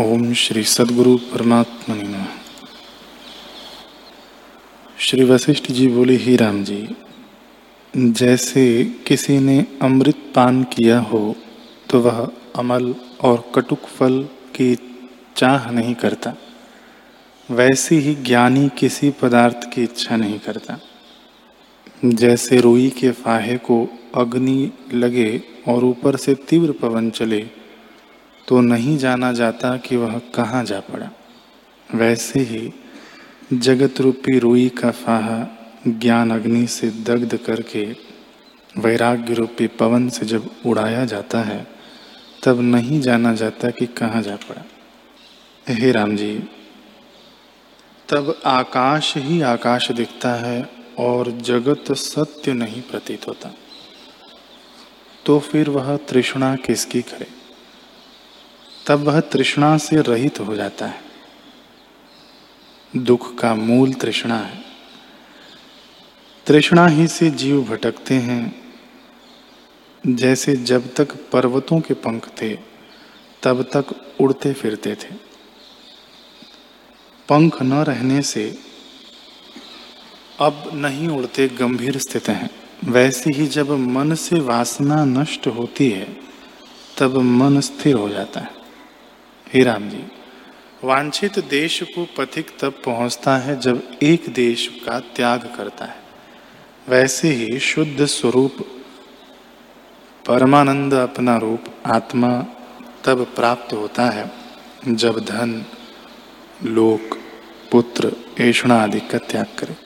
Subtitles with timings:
[0.00, 2.24] ओम श्री सदगुरु परमात्मा नमः।
[4.98, 6.88] श्री वशिष्ठ जी बोले, ही राम जी,
[7.94, 8.64] जैसे
[9.06, 11.34] किसी ने अमृत पान किया हो
[11.90, 12.18] तो वह
[12.56, 14.22] अमल और कटुक फल
[14.56, 14.74] की
[15.36, 16.34] चाह नहीं करता।
[17.48, 20.80] वैसे ही ज्ञानी किसी पदार्थ की इच्छा नहीं करता।
[22.04, 27.46] जैसे रुई के फाहे को अग्नि लगे और ऊपर से तीव्र पवन चले
[28.48, 31.10] तो नहीं जाना जाता कि वह कहाँ जा पड़ा।
[31.94, 32.72] वैसे ही
[33.52, 35.46] जगत रूपी रुई का फाहा
[35.88, 37.84] ज्ञान अग्नि से दग्ध करके
[38.78, 41.66] वैराग्य रूपी पवन से जब उड़ाया जाता है,
[42.44, 44.64] तब नहीं जाना जाता कि कहाँ जा पड़ा।
[45.74, 46.32] हे राम जी
[48.08, 53.54] तब आकाश ही आकाश दिखता है और जगत सत्य नहीं प्रतीत होता।
[55.26, 57.33] तो फिर वह तृष्णा किसकी करे?
[58.86, 61.00] तब वह तृष्णा से रहित हो जाता है।
[62.96, 64.64] दुख का मूल तृष्णा है।
[66.46, 68.74] तृष्णा ही से जीव भटकते हैं,
[70.06, 72.58] जैसे जब तक पर्वतों के पंख थे,
[73.42, 73.84] तब तक
[74.20, 75.14] उड़ते फिरते थे।
[77.28, 78.58] पंख न रहने से
[80.40, 82.50] अब नहीं उड़ते गंभीर स्थित हैं।
[82.84, 86.16] वैसे ही जब मन से वासना नष्ट होती है,
[86.98, 88.63] तब मन स्थिर हो जाता है।
[89.54, 90.02] हे राम जी,
[90.84, 95.96] वांछित देश को पथिक तब पहुँचता है जब एक देश का त्याग करता है।
[96.88, 98.56] वैसे ही शुद्ध स्वरूप,
[100.26, 102.32] परमानंद अपना रूप आत्मा
[103.04, 104.30] तब प्राप्त होता है
[104.88, 105.64] जब धन,
[106.64, 107.18] लोक,
[107.72, 109.76] पुत्र, ऐषणा आदि का त्याग करे।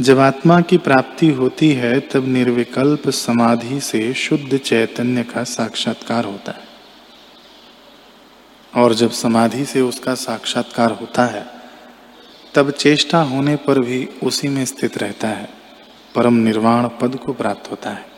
[0.00, 6.52] जब आत्मा की प्राप्ति होती है तब निर्विकल्प समाधि से शुद्ध चैतन्य का साक्षात्कार होता
[6.52, 6.63] है।
[8.76, 11.46] और जब समाधि से उसका साक्षात्कार होता है,
[12.54, 15.48] तब चेष्टा होने पर भी उसी में स्थित रहता है।
[16.14, 18.13] परम निर्वाण पद को प्राप्त होता है।